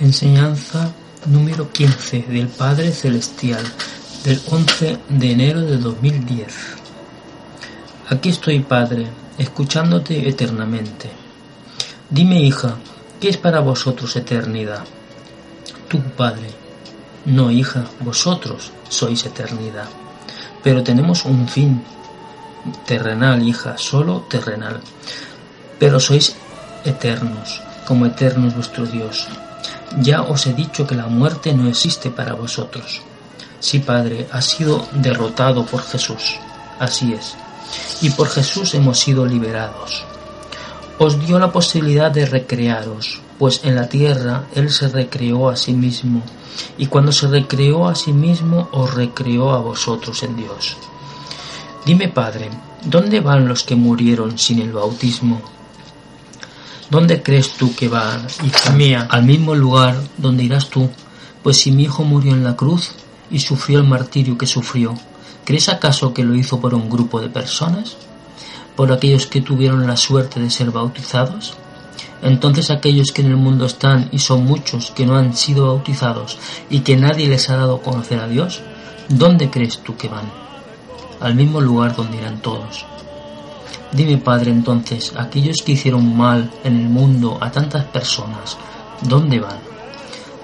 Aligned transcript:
Enseñanza 0.00 0.92
número 1.26 1.70
15 1.70 2.24
del 2.28 2.48
Padre 2.48 2.90
Celestial 2.90 3.62
del 4.24 4.40
11 4.50 4.98
de 5.08 5.30
enero 5.30 5.60
de 5.60 5.76
2010. 5.76 6.52
Aquí 8.08 8.30
estoy, 8.30 8.58
Padre, 8.58 9.06
escuchándote 9.38 10.28
eternamente. 10.28 11.10
Dime, 12.10 12.40
hija, 12.40 12.74
¿qué 13.20 13.28
es 13.28 13.36
para 13.36 13.60
vosotros 13.60 14.16
eternidad? 14.16 14.84
Tú, 15.86 16.00
Padre. 16.16 16.50
No, 17.24 17.52
hija, 17.52 17.84
vosotros 18.00 18.72
sois 18.88 19.24
eternidad. 19.24 19.86
Pero 20.64 20.82
tenemos 20.82 21.24
un 21.24 21.46
fin 21.46 21.84
terrenal, 22.84 23.46
hija, 23.46 23.78
solo 23.78 24.26
terrenal. 24.28 24.80
Pero 25.78 26.00
sois 26.00 26.34
eternos, 26.84 27.62
como 27.86 28.06
eterno 28.06 28.48
es 28.48 28.56
vuestro 28.56 28.86
Dios. 28.86 29.28
Ya 30.00 30.22
os 30.22 30.46
he 30.46 30.52
dicho 30.52 30.86
que 30.86 30.94
la 30.94 31.06
muerte 31.06 31.54
no 31.54 31.68
existe 31.68 32.10
para 32.10 32.34
vosotros. 32.34 33.02
Sí, 33.60 33.78
Padre, 33.78 34.26
ha 34.32 34.42
sido 34.42 34.86
derrotado 34.92 35.64
por 35.64 35.82
Jesús. 35.82 36.36
Así 36.78 37.12
es. 37.12 37.36
Y 38.02 38.10
por 38.10 38.28
Jesús 38.28 38.74
hemos 38.74 38.98
sido 38.98 39.24
liberados. 39.24 40.04
Os 40.98 41.24
dio 41.24 41.38
la 41.38 41.50
posibilidad 41.50 42.10
de 42.10 42.26
recrearos, 42.26 43.20
pues 43.38 43.60
en 43.64 43.74
la 43.74 43.88
tierra 43.88 44.44
Él 44.54 44.70
se 44.70 44.88
recreó 44.88 45.48
a 45.48 45.56
sí 45.56 45.72
mismo, 45.72 46.22
y 46.78 46.86
cuando 46.86 47.10
se 47.10 47.26
recreó 47.26 47.88
a 47.88 47.94
sí 47.94 48.12
mismo, 48.12 48.68
os 48.72 48.94
recreó 48.94 49.50
a 49.52 49.58
vosotros 49.58 50.22
en 50.22 50.36
Dios. 50.36 50.76
Dime, 51.84 52.08
Padre, 52.08 52.50
¿dónde 52.84 53.20
van 53.20 53.48
los 53.48 53.64
que 53.64 53.76
murieron 53.76 54.38
sin 54.38 54.60
el 54.60 54.72
bautismo? 54.72 55.40
¿Dónde 56.90 57.22
crees 57.22 57.52
tú 57.52 57.74
que 57.74 57.88
va, 57.88 58.20
hija 58.44 58.70
mía? 58.72 59.06
Al 59.10 59.24
mismo 59.24 59.54
lugar 59.54 59.96
donde 60.18 60.44
irás 60.44 60.68
tú. 60.68 60.90
Pues 61.42 61.56
si 61.56 61.72
mi 61.72 61.84
hijo 61.84 62.04
murió 62.04 62.32
en 62.32 62.44
la 62.44 62.56
cruz 62.56 62.92
y 63.30 63.40
sufrió 63.40 63.78
el 63.78 63.86
martirio 63.86 64.36
que 64.36 64.46
sufrió, 64.46 64.94
¿crees 65.44 65.68
acaso 65.68 66.12
que 66.12 66.24
lo 66.24 66.34
hizo 66.34 66.60
por 66.60 66.74
un 66.74 66.90
grupo 66.90 67.20
de 67.20 67.28
personas? 67.28 67.96
¿Por 68.76 68.92
aquellos 68.92 69.26
que 69.26 69.40
tuvieron 69.40 69.86
la 69.86 69.96
suerte 69.96 70.40
de 70.40 70.50
ser 70.50 70.70
bautizados? 70.70 71.54
Entonces 72.22 72.70
aquellos 72.70 73.12
que 73.12 73.22
en 73.22 73.28
el 73.28 73.36
mundo 73.36 73.66
están, 73.66 74.08
y 74.12 74.18
son 74.18 74.44
muchos, 74.44 74.90
que 74.90 75.06
no 75.06 75.16
han 75.16 75.36
sido 75.36 75.66
bautizados 75.66 76.38
y 76.70 76.80
que 76.80 76.96
nadie 76.96 77.28
les 77.28 77.50
ha 77.50 77.56
dado 77.56 77.76
a 77.76 77.82
conocer 77.82 78.18
a 78.20 78.28
Dios, 78.28 78.62
¿dónde 79.08 79.50
crees 79.50 79.78
tú 79.78 79.96
que 79.96 80.08
van? 80.08 80.30
Al 81.20 81.34
mismo 81.34 81.60
lugar 81.60 81.94
donde 81.94 82.16
irán 82.18 82.40
todos. 82.40 82.86
Dime, 83.92 84.18
Padre, 84.18 84.50
entonces, 84.50 85.12
aquellos 85.16 85.62
que 85.64 85.72
hicieron 85.72 86.16
mal 86.16 86.50
en 86.64 86.80
el 86.80 86.88
mundo 86.88 87.38
a 87.40 87.50
tantas 87.50 87.84
personas, 87.84 88.56
¿dónde 89.02 89.40
van? 89.40 89.58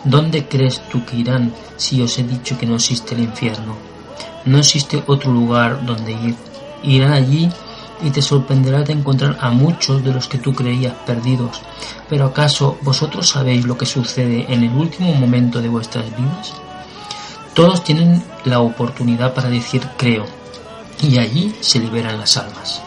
¿Dónde 0.05 0.47
crees 0.47 0.81
tú 0.89 1.05
que 1.05 1.17
irán 1.17 1.53
si 1.77 2.01
os 2.01 2.19
he 2.19 2.23
dicho 2.23 2.57
que 2.57 2.67
no 2.67 2.77
existe 2.77 3.15
el 3.15 3.23
infierno? 3.23 3.75
No 4.45 4.59
existe 4.59 5.03
otro 5.07 5.31
lugar 5.33 5.85
donde 5.85 6.13
ir. 6.13 6.37
Irán 6.83 7.13
allí 7.13 7.51
y 8.03 8.11
te 8.11 8.23
sorprenderá 8.23 8.83
de 8.83 8.95
encontrar 8.95 9.37
a 9.41 9.51
muchos 9.51 10.03
de 10.03 10.13
los 10.13 10.27
que 10.27 10.39
tú 10.39 10.55
creías 10.55 10.95
perdidos. 11.07 11.61
Pero 12.09 12.27
¿acaso 12.27 12.79
vosotros 12.83 13.29
sabéis 13.29 13.67
lo 13.67 13.77
que 13.77 13.85
sucede 13.85 14.47
en 14.49 14.63
el 14.65 14.75
último 14.75 15.13
momento 15.15 15.61
de 15.61 15.69
vuestras 15.69 16.07
vidas? 16.17 16.55
Todos 17.55 17.85
tienen 17.85 18.23
la 18.45 18.61
oportunidad 18.61 19.35
para 19.35 19.51
decir 19.51 19.87
creo, 19.99 20.25
y 21.03 21.19
allí 21.19 21.55
se 21.61 21.79
liberan 21.79 22.19
las 22.19 22.37
almas. 22.37 22.83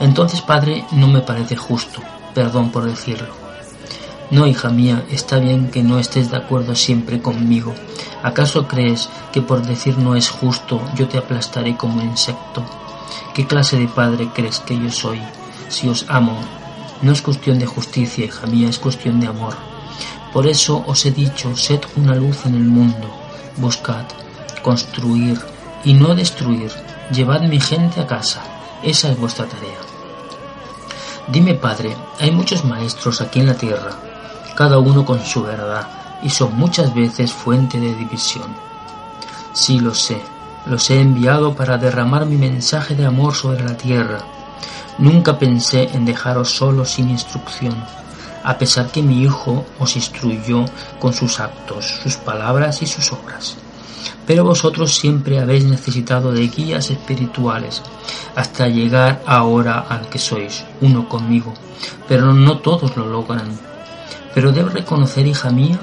Entonces, 0.00 0.40
Padre, 0.40 0.84
no 0.92 1.08
me 1.08 1.20
parece 1.20 1.56
justo, 1.56 2.00
perdón 2.34 2.70
por 2.70 2.84
decirlo. 2.84 3.44
No, 4.30 4.46
hija 4.46 4.70
mía, 4.70 5.04
está 5.10 5.38
bien 5.38 5.70
que 5.70 5.82
no 5.82 5.98
estés 5.98 6.30
de 6.30 6.38
acuerdo 6.38 6.74
siempre 6.74 7.20
conmigo. 7.20 7.74
¿Acaso 8.22 8.66
crees 8.66 9.10
que 9.32 9.42
por 9.42 9.62
decir 9.62 9.98
no 9.98 10.16
es 10.16 10.30
justo 10.30 10.80
yo 10.96 11.06
te 11.08 11.18
aplastaré 11.18 11.76
como 11.76 12.02
insecto? 12.02 12.64
¿Qué 13.34 13.46
clase 13.46 13.78
de 13.78 13.86
padre 13.86 14.30
crees 14.34 14.60
que 14.60 14.78
yo 14.78 14.90
soy? 14.90 15.20
Si 15.68 15.88
os 15.88 16.06
amo, 16.08 16.38
no 17.02 17.12
es 17.12 17.20
cuestión 17.20 17.58
de 17.58 17.66
justicia, 17.66 18.24
hija 18.24 18.46
mía, 18.46 18.68
es 18.68 18.78
cuestión 18.78 19.20
de 19.20 19.26
amor. 19.26 19.54
Por 20.32 20.46
eso 20.46 20.82
os 20.86 21.04
he 21.06 21.10
dicho, 21.10 21.54
sed 21.54 21.80
una 21.96 22.14
luz 22.14 22.46
en 22.46 22.54
el 22.54 22.64
mundo, 22.64 23.08
buscad, 23.58 24.04
construir 24.62 25.38
y 25.84 25.92
no 25.94 26.14
destruir, 26.14 26.72
llevad 27.12 27.42
mi 27.42 27.60
gente 27.60 28.00
a 28.00 28.06
casa, 28.06 28.42
esa 28.82 29.10
es 29.10 29.18
vuestra 29.18 29.46
tarea. 29.46 29.83
Dime, 31.28 31.54
Padre, 31.54 31.96
hay 32.20 32.30
muchos 32.30 32.64
maestros 32.66 33.22
aquí 33.22 33.40
en 33.40 33.46
la 33.46 33.54
tierra, 33.54 33.92
cada 34.54 34.78
uno 34.78 35.06
con 35.06 35.24
su 35.24 35.42
verdad, 35.42 35.88
y 36.22 36.28
son 36.28 36.54
muchas 36.54 36.94
veces 36.94 37.32
fuente 37.32 37.80
de 37.80 37.94
división. 37.94 38.54
Sí 39.54 39.78
lo 39.80 39.94
sé, 39.94 40.20
los 40.66 40.90
he 40.90 41.00
enviado 41.00 41.54
para 41.54 41.78
derramar 41.78 42.26
mi 42.26 42.36
mensaje 42.36 42.94
de 42.94 43.06
amor 43.06 43.34
sobre 43.34 43.64
la 43.64 43.76
tierra. 43.76 44.18
Nunca 44.98 45.38
pensé 45.38 45.88
en 45.94 46.04
dejaros 46.04 46.50
solos 46.50 46.90
sin 46.90 47.08
instrucción, 47.08 47.74
a 48.44 48.58
pesar 48.58 48.90
que 48.90 49.02
mi 49.02 49.22
Hijo 49.22 49.64
os 49.78 49.96
instruyó 49.96 50.66
con 50.98 51.14
sus 51.14 51.40
actos, 51.40 52.00
sus 52.02 52.16
palabras 52.16 52.82
y 52.82 52.86
sus 52.86 53.10
obras. 53.12 53.56
Pero 54.26 54.44
vosotros 54.44 54.94
siempre 54.94 55.38
habéis 55.38 55.64
necesitado 55.64 56.32
de 56.32 56.48
guías 56.48 56.90
espirituales 56.90 57.82
hasta 58.34 58.68
llegar 58.68 59.22
ahora 59.26 59.80
al 59.88 60.08
que 60.08 60.18
sois, 60.18 60.64
uno 60.80 61.08
conmigo. 61.08 61.52
Pero 62.08 62.32
no 62.32 62.58
todos 62.58 62.96
lo 62.96 63.06
logran. 63.06 63.58
Pero 64.34 64.52
debo 64.52 64.70
reconocer, 64.70 65.26
hija 65.26 65.50
mía, 65.50 65.78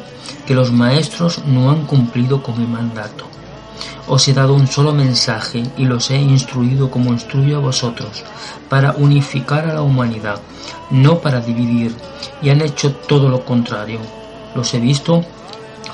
que 0.46 0.56
los 0.56 0.72
maestros 0.72 1.46
no 1.46 1.70
han 1.70 1.86
cumplido 1.86 2.42
con 2.42 2.60
mi 2.60 2.66
mandato. 2.66 3.26
Os 4.08 4.28
he 4.28 4.34
dado 4.34 4.54
un 4.54 4.68
solo 4.68 4.92
mensaje 4.92 5.64
y 5.78 5.86
los 5.86 6.10
he 6.10 6.18
instruido 6.18 6.90
como 6.90 7.14
instruyo 7.14 7.58
a 7.58 7.62
vosotros, 7.62 8.24
para 8.68 8.94
unificar 8.94 9.70
a 9.70 9.74
la 9.74 9.82
humanidad, 9.84 10.40
no 10.90 11.20
para 11.20 11.40
dividir, 11.40 11.96
y 12.42 12.50
han 12.50 12.62
hecho 12.62 12.94
todo 12.94 13.30
lo 13.30 13.46
contrario. 13.46 14.00
Los 14.56 14.74
he 14.74 14.80
visto 14.80 15.24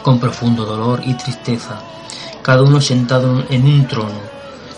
con 0.02 0.20
profundo 0.20 0.66
dolor 0.66 1.02
y 1.06 1.14
tristeza, 1.16 1.80
cada 2.42 2.64
uno 2.64 2.82
sentado 2.82 3.44
en 3.50 3.66
un 3.66 3.88
trono, 3.88 4.20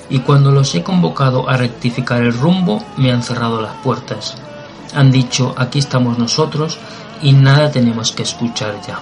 y 0.09 0.19
cuando 0.19 0.51
los 0.51 0.73
he 0.75 0.83
convocado 0.83 1.49
a 1.49 1.57
rectificar 1.57 2.23
el 2.23 2.33
rumbo, 2.33 2.83
me 2.97 3.11
han 3.11 3.23
cerrado 3.23 3.61
las 3.61 3.75
puertas. 3.75 4.35
Han 4.95 5.11
dicho, 5.11 5.53
aquí 5.57 5.79
estamos 5.79 6.17
nosotros 6.17 6.79
y 7.21 7.33
nada 7.33 7.71
tenemos 7.71 8.11
que 8.11 8.23
escuchar 8.23 8.75
ya. 8.87 8.99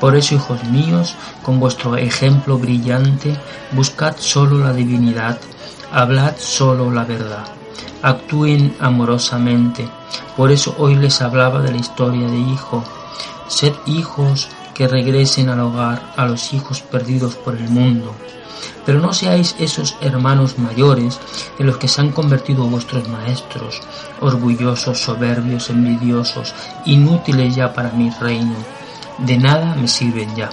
Por 0.00 0.14
eso, 0.14 0.34
hijos 0.34 0.62
míos, 0.64 1.16
con 1.42 1.58
vuestro 1.58 1.96
ejemplo 1.96 2.58
brillante, 2.58 3.36
buscad 3.72 4.16
solo 4.18 4.58
la 4.58 4.72
divinidad, 4.72 5.38
hablad 5.90 6.34
solo 6.38 6.92
la 6.92 7.04
verdad, 7.04 7.44
actúen 8.02 8.76
amorosamente. 8.78 9.88
Por 10.36 10.52
eso 10.52 10.74
hoy 10.78 10.94
les 10.96 11.22
hablaba 11.22 11.60
de 11.62 11.72
la 11.72 11.78
historia 11.78 12.28
de 12.28 12.38
hijo. 12.38 12.84
Sed 13.48 13.72
hijos 13.86 14.48
que 14.76 14.86
regresen 14.86 15.48
al 15.48 15.60
hogar 15.60 16.12
a 16.16 16.26
los 16.26 16.52
hijos 16.52 16.82
perdidos 16.82 17.34
por 17.34 17.56
el 17.56 17.66
mundo. 17.70 18.14
Pero 18.84 19.00
no 19.00 19.14
seáis 19.14 19.56
esos 19.58 19.96
hermanos 20.02 20.58
mayores 20.58 21.18
en 21.58 21.66
los 21.66 21.78
que 21.78 21.88
se 21.88 22.02
han 22.02 22.12
convertido 22.12 22.64
vuestros 22.64 23.08
maestros, 23.08 23.80
orgullosos, 24.20 24.98
soberbios, 24.98 25.70
envidiosos, 25.70 26.54
inútiles 26.84 27.56
ya 27.56 27.72
para 27.72 27.90
mi 27.90 28.10
reino. 28.10 28.54
De 29.18 29.38
nada 29.38 29.74
me 29.74 29.88
sirven 29.88 30.36
ya. 30.36 30.50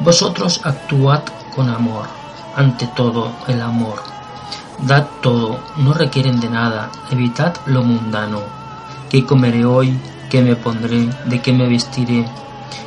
Vosotros 0.00 0.60
actuad 0.64 1.22
con 1.56 1.70
amor, 1.70 2.04
ante 2.54 2.86
todo 2.88 3.32
el 3.48 3.62
amor. 3.62 4.02
Dad 4.82 5.06
todo, 5.22 5.58
no 5.78 5.94
requieren 5.94 6.38
de 6.38 6.50
nada, 6.50 6.90
evitad 7.10 7.54
lo 7.64 7.82
mundano. 7.82 8.42
¿Qué 9.08 9.24
comeré 9.24 9.64
hoy? 9.64 9.98
¿Qué 10.28 10.42
me 10.42 10.54
pondré? 10.54 11.08
¿De 11.24 11.40
qué 11.40 11.52
me 11.52 11.66
vestiré? 11.66 12.26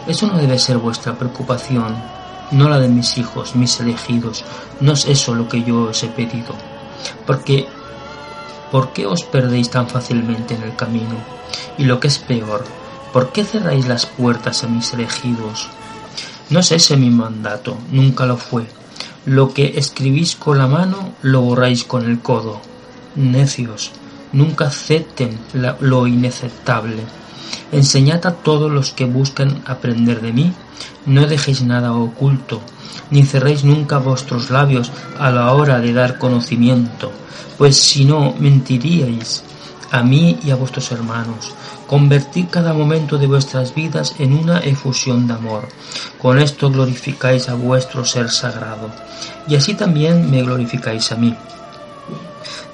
Eso 0.07 0.27
no 0.27 0.37
debe 0.37 0.59
ser 0.59 0.77
vuestra 0.77 1.17
preocupación, 1.17 1.95
no 2.51 2.69
la 2.69 2.79
de 2.79 2.87
mis 2.87 3.17
hijos, 3.17 3.55
mis 3.55 3.79
elegidos. 3.79 4.43
No 4.79 4.93
es 4.93 5.05
eso 5.05 5.35
lo 5.35 5.47
que 5.47 5.63
yo 5.63 5.89
os 5.89 6.03
he 6.03 6.07
pedido. 6.07 6.55
Porque, 7.25 7.67
¿por 8.71 8.93
qué 8.93 9.05
os 9.05 9.23
perdéis 9.23 9.69
tan 9.69 9.87
fácilmente 9.87 10.55
en 10.55 10.63
el 10.63 10.75
camino? 10.75 11.15
Y 11.77 11.85
lo 11.85 11.99
que 11.99 12.07
es 12.07 12.19
peor, 12.19 12.63
¿Por 13.17 13.31
qué 13.31 13.45
cerráis 13.45 13.87
las 13.87 14.05
puertas 14.05 14.63
a 14.63 14.67
mis 14.67 14.93
elegidos? 14.93 15.69
No 16.49 16.59
es 16.59 16.71
ese 16.71 16.97
mi 16.97 17.09
mandato, 17.09 17.77
nunca 17.89 18.25
lo 18.25 18.37
fue. 18.37 18.67
Lo 19.25 19.53
que 19.53 19.73
escribís 19.79 20.35
con 20.35 20.57
la 20.57 20.67
mano 20.67 21.13
lo 21.21 21.41
borráis 21.41 21.83
con 21.83 22.05
el 22.05 22.19
codo. 22.19 22.61
Necios, 23.15 23.91
nunca 24.33 24.67
acepten 24.67 25.39
lo 25.79 26.05
inaceptable. 26.05 27.03
Enseñad 27.71 28.25
a 28.25 28.35
todos 28.35 28.71
los 28.71 28.91
que 28.91 29.05
buscan 29.05 29.61
aprender 29.65 30.21
de 30.21 30.33
mí, 30.33 30.53
no 31.05 31.27
dejéis 31.27 31.63
nada 31.63 31.93
oculto, 31.93 32.61
ni 33.11 33.23
cerréis 33.23 33.63
nunca 33.63 33.97
vuestros 33.97 34.49
labios 34.49 34.91
a 35.19 35.31
la 35.31 35.51
hora 35.53 35.79
de 35.79 35.93
dar 35.93 36.17
conocimiento, 36.17 37.11
pues 37.57 37.77
si 37.77 38.05
no 38.05 38.33
mentiríais 38.39 39.43
a 39.91 40.03
mí 40.03 40.37
y 40.43 40.51
a 40.51 40.55
vuestros 40.55 40.91
hermanos. 40.91 41.53
Convertid 41.87 42.47
cada 42.51 42.73
momento 42.73 43.17
de 43.17 43.27
vuestras 43.27 43.73
vidas 43.73 44.15
en 44.19 44.33
una 44.33 44.59
efusión 44.59 45.27
de 45.27 45.33
amor. 45.33 45.69
Con 46.21 46.39
esto 46.39 46.69
glorificáis 46.69 47.47
a 47.47 47.55
vuestro 47.55 48.03
ser 48.03 48.29
sagrado, 48.29 48.91
y 49.47 49.55
así 49.55 49.73
también 49.73 50.29
me 50.29 50.43
glorificáis 50.43 51.11
a 51.11 51.15
mí. 51.15 51.35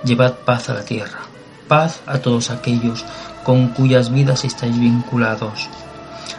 Llevad 0.04 0.34
paz 0.46 0.70
a 0.70 0.74
la 0.74 0.84
tierra, 0.84 1.20
paz 1.68 2.02
a 2.06 2.20
todos 2.20 2.50
aquellos 2.50 3.06
con 3.44 3.70
cuyas 3.70 4.12
vidas 4.12 4.46
estáis 4.46 4.80
vinculados. 4.80 5.70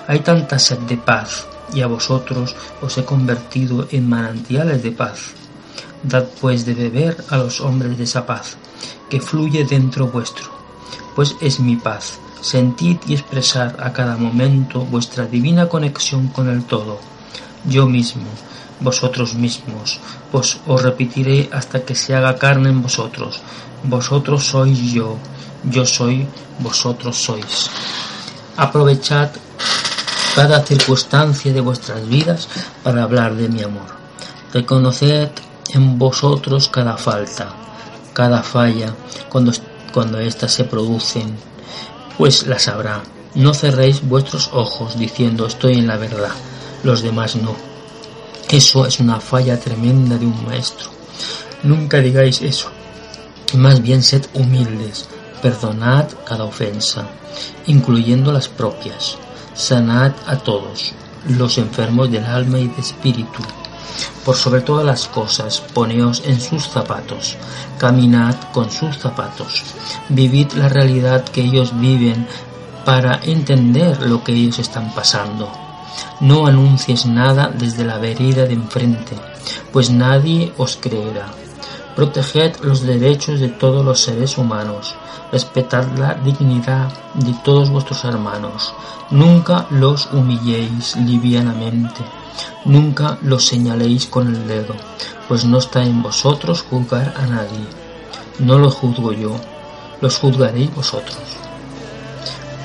Hay 0.06 0.20
tanta 0.20 0.58
sed 0.58 0.78
de 0.80 0.96
paz, 0.96 1.46
y 1.72 1.82
a 1.82 1.86
vosotros 1.86 2.54
os 2.80 2.98
he 2.98 3.04
convertido 3.04 3.88
en 3.90 4.08
manantiales 4.08 4.82
de 4.82 4.92
paz. 4.92 5.32
Dad 6.02 6.26
pues 6.40 6.66
de 6.66 6.74
beber 6.74 7.24
a 7.30 7.38
los 7.38 7.60
hombres 7.60 7.96
de 7.96 8.04
esa 8.04 8.26
paz, 8.26 8.56
que 9.08 9.20
fluye 9.20 9.64
dentro 9.64 10.08
vuestro, 10.08 10.50
pues 11.14 11.36
es 11.40 11.60
mi 11.60 11.76
paz. 11.76 12.18
Sentid 12.40 12.98
y 13.06 13.14
expresar 13.14 13.76
a 13.80 13.92
cada 13.94 14.16
momento 14.18 14.80
vuestra 14.80 15.24
divina 15.24 15.66
conexión 15.66 16.28
con 16.28 16.50
el 16.50 16.64
todo. 16.64 17.00
Yo 17.64 17.86
mismo, 17.86 18.26
vosotros 18.80 19.34
mismos, 19.34 20.00
pues 20.32 20.58
os 20.66 20.82
repetiré 20.82 21.48
hasta 21.52 21.84
que 21.84 21.94
se 21.94 22.14
haga 22.14 22.36
carne 22.36 22.70
en 22.70 22.82
vosotros. 22.82 23.40
Vosotros 23.84 24.44
sois 24.44 24.78
yo, 24.92 25.16
yo 25.64 25.86
soy, 25.86 26.26
vosotros 26.58 27.16
sois. 27.16 27.70
Aprovechad 28.56 29.30
cada 30.34 30.62
circunstancia 30.62 31.52
de 31.52 31.60
vuestras 31.60 32.08
vidas 32.08 32.48
para 32.82 33.04
hablar 33.04 33.34
de 33.36 33.48
mi 33.48 33.62
amor. 33.62 33.94
Reconoced 34.52 35.30
en 35.72 35.98
vosotros 35.98 36.68
cada 36.68 36.96
falta, 36.96 37.48
cada 38.12 38.42
falla, 38.42 38.94
cuando, 39.28 39.52
cuando 39.92 40.18
éstas 40.18 40.52
se 40.52 40.64
producen, 40.64 41.36
pues 42.18 42.46
las 42.46 42.68
habrá. 42.68 43.02
No 43.34 43.54
cerréis 43.54 44.06
vuestros 44.06 44.50
ojos 44.52 44.98
diciendo 44.98 45.46
estoy 45.46 45.78
en 45.78 45.88
la 45.88 45.96
verdad, 45.96 46.30
los 46.84 47.02
demás 47.02 47.36
no. 47.36 47.73
Eso 48.50 48.86
es 48.86 49.00
una 49.00 49.20
falla 49.20 49.58
tremenda 49.58 50.16
de 50.16 50.26
un 50.26 50.44
maestro. 50.46 50.90
Nunca 51.62 51.98
digáis 51.98 52.42
eso. 52.42 52.70
Más 53.54 53.82
bien 53.82 54.02
sed 54.02 54.26
humildes, 54.34 55.08
perdonad 55.42 56.06
cada 56.26 56.44
ofensa, 56.44 57.06
incluyendo 57.66 58.32
las 58.32 58.48
propias 58.48 59.18
sanad 59.54 60.12
a 60.26 60.36
todos 60.36 60.92
los 61.28 61.58
enfermos 61.58 62.10
del 62.10 62.24
alma 62.24 62.58
y 62.58 62.68
de 62.68 62.80
espíritu. 62.80 63.42
Por 64.24 64.36
sobre 64.36 64.60
todas 64.60 64.84
las 64.84 65.06
cosas, 65.06 65.60
poneos 65.60 66.22
en 66.26 66.40
sus 66.40 66.68
zapatos, 66.68 67.36
caminad 67.78 68.34
con 68.52 68.70
sus 68.70 68.98
zapatos, 68.98 69.62
vivid 70.08 70.52
la 70.54 70.68
realidad 70.68 71.24
que 71.24 71.42
ellos 71.42 71.78
viven 71.78 72.26
para 72.84 73.20
entender 73.22 74.02
lo 74.02 74.24
que 74.24 74.32
ellos 74.32 74.58
están 74.58 74.92
pasando. 74.92 75.63
No 76.20 76.46
anuncies 76.46 77.06
nada 77.06 77.52
desde 77.52 77.84
la 77.84 77.98
vereda 77.98 78.44
de 78.46 78.54
enfrente, 78.54 79.16
pues 79.72 79.90
nadie 79.90 80.52
os 80.56 80.76
creerá. 80.76 81.26
Proteged 81.96 82.56
los 82.62 82.82
derechos 82.82 83.40
de 83.40 83.48
todos 83.48 83.84
los 83.84 84.00
seres 84.00 84.36
humanos, 84.36 84.94
respetad 85.30 85.86
la 85.96 86.14
dignidad 86.14 86.88
de 87.14 87.34
todos 87.44 87.70
vuestros 87.70 88.04
hermanos, 88.04 88.74
nunca 89.10 89.66
los 89.70 90.06
humilléis 90.12 90.96
livianamente, 90.96 92.02
nunca 92.64 93.18
los 93.22 93.46
señaléis 93.46 94.06
con 94.06 94.28
el 94.28 94.46
dedo, 94.48 94.74
pues 95.28 95.44
no 95.44 95.58
está 95.58 95.84
en 95.84 96.02
vosotros 96.02 96.64
juzgar 96.68 97.14
a 97.16 97.26
nadie. 97.26 97.66
No 98.38 98.58
los 98.58 98.74
juzgo 98.74 99.12
yo, 99.12 99.36
los 100.00 100.18
juzgaréis 100.18 100.74
vosotros. 100.74 101.18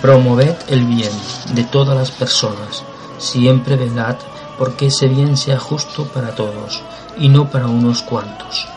Promoved 0.02 0.56
el 0.70 0.86
bien 0.86 1.12
de 1.54 1.64
todas 1.66 1.96
las 1.96 2.10
personas, 2.10 2.84
siempre 3.20 3.76
velad 3.76 4.16
porque 4.58 4.88
ese 4.88 5.08
bien 5.08 5.38
sea 5.38 5.60
justo 5.60 6.06
para 6.06 6.34
todos 6.34 6.82
y 7.18 7.30
no 7.30 7.50
para 7.50 7.68
unos 7.68 8.02
cuantos 8.02 8.68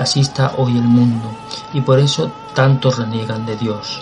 Así 0.00 0.20
está 0.20 0.54
hoy 0.56 0.78
el 0.78 0.84
mundo, 0.84 1.30
y 1.74 1.82
por 1.82 1.98
eso 1.98 2.32
tantos 2.54 2.96
reniegan 2.96 3.44
de 3.44 3.54
Dios. 3.56 4.00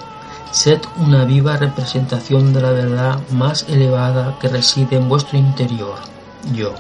Sed 0.52 0.80
una 0.96 1.24
viva 1.24 1.56
representación 1.56 2.52
de 2.52 2.62
la 2.62 2.70
verdad 2.70 3.18
más 3.32 3.66
elevada 3.68 4.38
que 4.38 4.46
reside 4.46 4.94
en 4.94 5.08
vuestro 5.08 5.38
interior, 5.38 5.96
yo. 6.52 6.72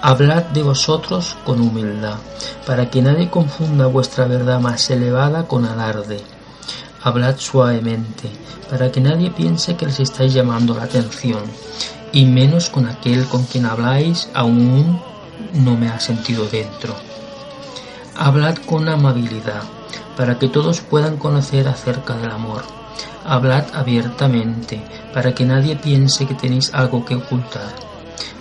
Hablad 0.00 0.44
de 0.44 0.62
vosotros 0.62 1.34
con 1.44 1.60
humildad, 1.60 2.18
para 2.64 2.88
que 2.88 3.02
nadie 3.02 3.30
confunda 3.30 3.86
vuestra 3.86 4.26
verdad 4.26 4.60
más 4.60 4.88
elevada 4.90 5.48
con 5.48 5.64
alarde. 5.64 6.20
Hablad 7.02 7.36
suavemente, 7.38 8.30
para 8.70 8.92
que 8.92 9.00
nadie 9.00 9.32
piense 9.32 9.76
que 9.76 9.86
les 9.86 9.98
estáis 9.98 10.32
llamando 10.32 10.74
la 10.74 10.84
atención, 10.84 11.42
y 12.14 12.24
menos 12.26 12.70
con 12.70 12.86
aquel 12.86 13.26
con 13.26 13.44
quien 13.44 13.66
habláis 13.66 14.30
aún 14.34 15.00
no 15.52 15.76
me 15.76 15.88
ha 15.88 15.98
sentido 15.98 16.46
dentro. 16.46 16.94
Hablad 18.16 18.56
con 18.58 18.88
amabilidad, 18.88 19.64
para 20.16 20.38
que 20.38 20.48
todos 20.48 20.80
puedan 20.80 21.16
conocer 21.16 21.66
acerca 21.66 22.16
del 22.16 22.30
amor. 22.30 22.62
Hablad 23.24 23.64
abiertamente, 23.74 24.80
para 25.12 25.34
que 25.34 25.44
nadie 25.44 25.74
piense 25.74 26.24
que 26.24 26.34
tenéis 26.34 26.72
algo 26.72 27.04
que 27.04 27.16
ocultar. 27.16 27.74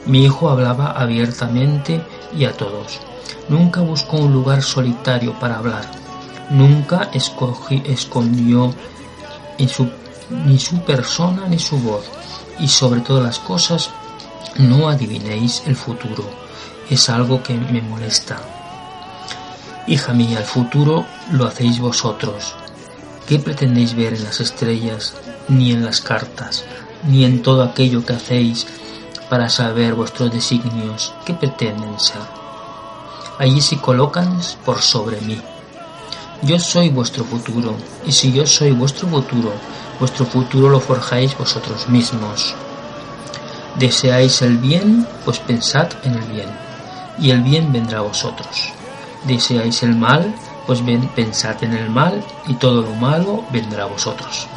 Mi 0.06 0.24
hijo 0.24 0.50
hablaba 0.50 0.92
abiertamente 0.92 2.00
y 2.38 2.46
a 2.46 2.54
todos. 2.54 3.00
Nunca 3.50 3.82
buscó 3.82 4.18
un 4.18 4.34
lugar 4.34 4.62
solitario 4.62 5.34
para 5.40 5.58
hablar. 5.58 5.86
Nunca 6.52 7.10
escondió 7.12 8.72
ni 10.30 10.60
su 10.60 10.80
persona 10.82 11.48
ni 11.48 11.58
su 11.58 11.80
voz. 11.80 12.06
Y 12.60 12.68
sobre 12.68 13.02
todas 13.02 13.24
las 13.24 13.40
cosas, 13.40 13.90
no 14.58 14.90
adivinéis 14.90 15.64
el 15.66 15.76
futuro. 15.76 16.30
Es 16.90 17.10
algo 17.10 17.42
que 17.42 17.56
me 17.56 17.82
molesta. 17.82 18.40
Hija 19.88 20.14
mía, 20.14 20.40
el 20.40 20.46
futuro 20.46 21.06
lo 21.32 21.46
hacéis 21.46 21.80
vosotros. 21.80 22.56
¿Qué 23.28 23.40
pretendéis 23.40 23.96
ver 23.96 24.14
en 24.14 24.24
las 24.24 24.40
estrellas, 24.40 25.14
ni 25.48 25.72
en 25.72 25.84
las 25.84 26.02
cartas, 26.02 26.64
ni 27.08 27.26
en 27.26 27.42
todo 27.42 27.64
aquello 27.64 28.06
que 28.06 28.14
hacéis 28.14 28.68
para 29.30 29.50
saber 29.50 29.94
vuestros 29.94 30.32
designios? 30.32 31.14
¿Qué 31.26 31.34
pretenden 31.34 32.00
ser? 32.00 32.22
Allí 33.40 33.62
se 33.62 33.78
colocan 33.78 34.40
por 34.64 34.82
sobre 34.82 35.20
mí. 35.22 35.42
Yo 36.44 36.60
soy 36.60 36.90
vuestro 36.90 37.24
futuro, 37.24 37.76
y 38.06 38.12
si 38.12 38.32
yo 38.32 38.46
soy 38.46 38.72
vuestro 38.72 39.08
futuro, 39.08 39.54
vuestro 40.04 40.26
futuro 40.26 40.70
lo 40.70 40.80
forjáis 40.80 41.38
vosotros 41.38 41.90
mismos. 41.90 42.54
Deseáis 43.76 44.42
el 44.42 44.58
bien, 44.58 45.08
pues 45.26 45.40
pensad 45.40 45.90
en 46.04 46.14
el 46.14 46.28
bien, 46.36 46.50
y 47.18 47.32
el 47.32 47.42
bien 47.42 47.72
vendrá 47.72 48.00
a 48.00 48.08
vosotros 48.12 48.74
deseáis 49.26 49.84
el 49.84 49.96
mal, 49.96 50.34
pues 50.66 50.82
pensad 51.16 51.62
en 51.64 51.74
el 51.74 51.90
mal 51.90 52.24
y 52.48 52.56
todo 52.56 52.82
lo 52.82 52.94
malo 52.96 53.44
vendrá 53.52 53.84
a 53.84 53.88
vosotros. 53.88 54.48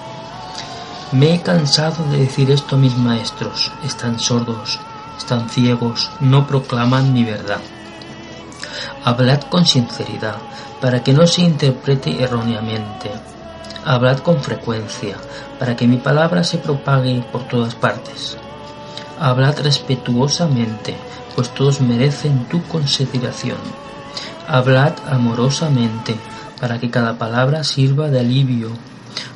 Me 1.12 1.34
he 1.34 1.40
cansado 1.40 2.04
de 2.10 2.18
decir 2.18 2.50
esto 2.50 2.76
a 2.76 2.78
mis 2.78 2.96
maestros, 2.96 3.72
están 3.84 4.18
sordos, 4.18 4.80
están 5.16 5.48
ciegos, 5.48 6.10
no 6.20 6.46
proclaman 6.46 7.12
mi 7.12 7.24
verdad. 7.24 7.60
Hablad 9.04 9.42
con 9.42 9.66
sinceridad, 9.66 10.36
para 10.80 11.02
que 11.02 11.12
no 11.12 11.26
se 11.26 11.42
interprete 11.42 12.22
erróneamente. 12.22 13.10
Hablad 13.86 14.18
con 14.18 14.42
frecuencia, 14.42 15.16
para 15.58 15.76
que 15.76 15.86
mi 15.86 15.96
palabra 15.96 16.44
se 16.44 16.58
propague 16.58 17.24
por 17.32 17.48
todas 17.48 17.74
partes. 17.74 18.36
Hablad 19.18 19.58
respetuosamente, 19.60 20.94
pues 21.34 21.48
todos 21.54 21.80
merecen 21.80 22.44
tu 22.50 22.62
consideración 22.64 23.56
Hablad 24.48 24.92
amorosamente, 25.08 26.14
para 26.60 26.78
que 26.78 26.88
cada 26.88 27.18
palabra 27.18 27.64
sirva 27.64 28.08
de 28.08 28.20
alivio. 28.20 28.70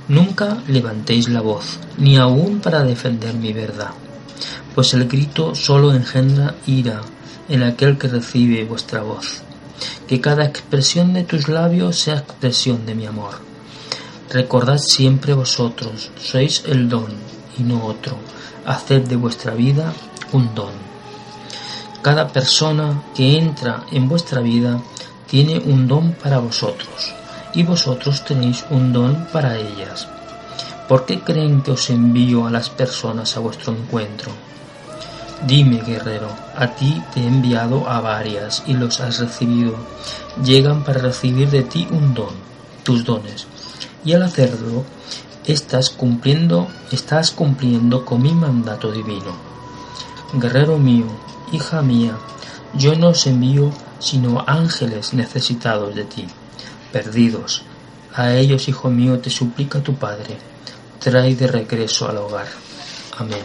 Nunca 0.07 0.59
levantéis 0.69 1.29
la 1.29 1.41
voz, 1.41 1.81
ni 1.99 2.17
aun 2.17 2.61
para 2.61 2.85
defender 2.85 3.35
mi 3.35 3.53
verdad, 3.53 3.91
pues 4.75 4.95
el 4.95 5.09
grito 5.09 5.57
solo 5.57 5.93
engendra 5.93 6.55
ira 6.67 7.01
en 7.49 7.65
aquel 7.65 7.99
que 7.99 8.07
recibe 8.07 8.65
vuestra 8.65 9.03
voz. 9.03 9.43
Que 10.07 10.21
cada 10.21 10.45
expresión 10.45 11.13
de 11.13 11.25
tus 11.25 11.49
labios 11.49 11.99
sea 11.99 12.19
expresión 12.19 12.87
de 12.87 12.95
mi 12.95 13.07
amor. 13.07 13.50
Recordad 14.31 14.79
siempre 14.79 15.35
vosotros, 15.35 16.13
sois 16.17 16.63
el 16.67 16.89
don, 16.89 17.09
y 17.59 17.65
no 17.65 17.85
otro. 17.85 18.17
Haced 18.65 19.09
de 19.09 19.17
vuestra 19.17 19.55
vida 19.55 19.93
un 20.31 20.55
don. 20.55 20.71
Cada 22.01 22.29
persona 22.29 23.03
que 23.13 23.37
entra 23.39 23.87
en 23.91 24.09
vuestra 24.09 24.41
vida 24.41 24.81
tiene 25.27 25.59
un 25.59 25.89
don 25.89 26.13
para 26.13 26.39
vosotros 26.39 27.13
y 27.55 27.65
vosotros 27.65 28.25
tenéis 28.25 28.65
un 28.71 28.93
don 28.93 29.27
para 29.33 29.59
ellas. 29.59 30.07
¿Por 30.89 31.07
qué 31.07 31.21
creen 31.21 31.63
que 31.63 31.73
os 31.73 31.91
envío 31.91 32.47
a 32.47 32.51
las 32.51 32.71
personas 32.71 33.37
a 33.37 33.41
vuestro 33.41 33.73
encuentro? 33.73 34.31
Dime, 35.45 35.83
guerrero, 35.83 36.29
a 36.57 36.69
ti 36.69 37.03
te 37.13 37.21
he 37.21 37.27
enviado 37.27 37.89
a 37.89 38.01
varias 38.01 38.63
y 38.67 38.75
los 38.75 39.01
has 39.01 39.19
recibido. 39.19 39.75
Llegan 40.45 40.85
para 40.85 41.01
recibir 41.01 41.51
de 41.51 41.65
ti 41.65 41.89
un 41.91 42.15
don, 42.15 42.35
tus 42.85 43.05
dones. 43.05 43.47
Y 44.05 44.15
al 44.15 44.23
hacerlo, 44.23 44.85
estás 45.47 45.91
cumpliendo, 45.91 46.69
estás 46.91 47.31
cumpliendo 47.31 48.05
con 48.05 48.23
mi 48.23 48.33
mandato 48.33 48.91
divino. 48.93 49.35
Guerrero 50.33 50.79
mío, 50.79 51.07
hija 51.53 51.83
mía, 51.83 52.17
yo 52.75 52.95
no 52.95 53.09
os 53.09 53.27
envío 53.27 53.73
sino 53.99 54.43
ángeles 54.47 55.13
necesitados 55.13 55.95
de 55.95 56.05
ti, 56.05 56.27
perdidos. 56.93 57.63
A 58.15 58.33
ellos, 58.35 58.69
hijo 58.69 58.91
mío, 58.91 59.19
te 59.21 59.31
suplica 59.31 59.83
tu 59.83 59.95
Padre, 59.95 60.39
trae 60.99 61.35
de 61.37 61.47
regreso 61.47 62.09
al 62.09 62.19
hogar. 62.19 62.49
Amén. 63.19 63.45